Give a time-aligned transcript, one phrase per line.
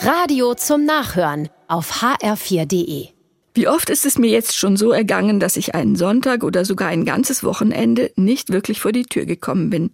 [0.00, 3.08] Radio zum Nachhören auf hr4.de.
[3.54, 6.88] Wie oft ist es mir jetzt schon so ergangen, dass ich einen Sonntag oder sogar
[6.88, 9.90] ein ganzes Wochenende nicht wirklich vor die Tür gekommen bin.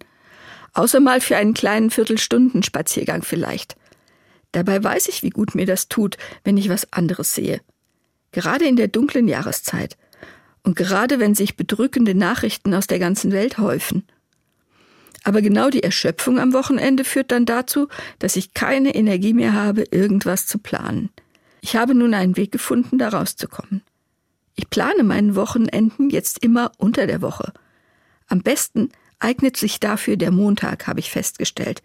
[0.73, 3.77] Außer mal für einen kleinen Viertelstunden-Spaziergang vielleicht.
[4.51, 7.61] Dabei weiß ich, wie gut mir das tut, wenn ich was anderes sehe.
[8.31, 9.97] Gerade in der dunklen Jahreszeit.
[10.61, 14.03] Und gerade wenn sich bedrückende Nachrichten aus der ganzen Welt häufen.
[15.25, 17.87] Aber genau die Erschöpfung am Wochenende führt dann dazu,
[18.19, 21.09] dass ich keine Energie mehr habe, irgendwas zu planen.
[21.61, 23.81] Ich habe nun einen Weg gefunden, da rauszukommen.
[24.53, 27.53] Ich plane meinen Wochenenden jetzt immer unter der Woche.
[28.27, 31.81] Am besten eignet sich dafür der Montag, habe ich festgestellt.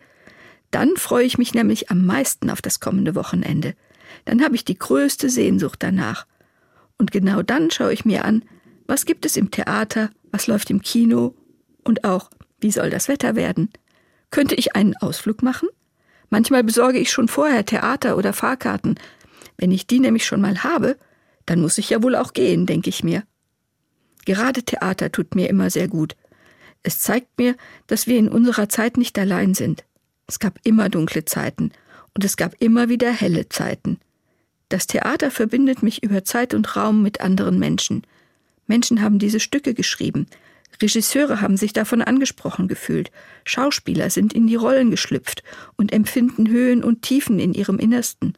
[0.70, 3.74] Dann freue ich mich nämlich am meisten auf das kommende Wochenende.
[4.26, 6.26] Dann habe ich die größte Sehnsucht danach.
[6.98, 8.44] Und genau dann schaue ich mir an,
[8.86, 11.34] was gibt es im Theater, was läuft im Kino
[11.84, 12.28] und auch,
[12.60, 13.70] wie soll das Wetter werden?
[14.30, 15.68] Könnte ich einen Ausflug machen?
[16.28, 18.98] Manchmal besorge ich schon vorher Theater oder Fahrkarten.
[19.56, 20.96] Wenn ich die nämlich schon mal habe,
[21.46, 23.24] dann muss ich ja wohl auch gehen, denke ich mir.
[24.24, 26.14] Gerade Theater tut mir immer sehr gut.
[26.82, 27.56] Es zeigt mir,
[27.88, 29.84] dass wir in unserer Zeit nicht allein sind.
[30.26, 31.72] Es gab immer dunkle Zeiten
[32.14, 33.98] und es gab immer wieder helle Zeiten.
[34.68, 38.06] Das Theater verbindet mich über Zeit und Raum mit anderen Menschen.
[38.68, 40.26] Menschen haben diese Stücke geschrieben,
[40.80, 43.10] Regisseure haben sich davon angesprochen gefühlt,
[43.44, 45.42] Schauspieler sind in die Rollen geschlüpft
[45.76, 48.34] und empfinden Höhen und Tiefen in ihrem Innersten.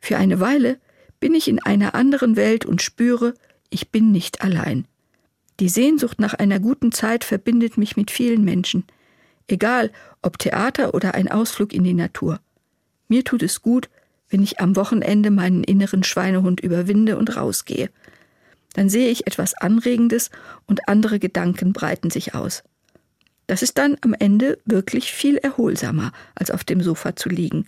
[0.00, 0.78] Für eine Weile
[1.20, 3.34] bin ich in einer anderen Welt und spüre,
[3.70, 4.86] ich bin nicht allein.
[5.60, 8.84] Die Sehnsucht nach einer guten Zeit verbindet mich mit vielen Menschen,
[9.48, 9.90] egal
[10.22, 12.40] ob Theater oder ein Ausflug in die Natur.
[13.08, 13.88] Mir tut es gut,
[14.28, 17.90] wenn ich am Wochenende meinen inneren Schweinehund überwinde und rausgehe
[18.74, 20.30] dann sehe ich etwas Anregendes
[20.66, 22.62] und andere Gedanken breiten sich aus.
[23.46, 27.66] Das ist dann am Ende wirklich viel erholsamer, als auf dem Sofa zu liegen.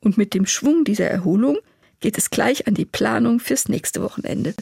[0.00, 1.58] Und mit dem Schwung dieser Erholung
[2.00, 4.54] geht es gleich an die Planung fürs nächste Wochenende.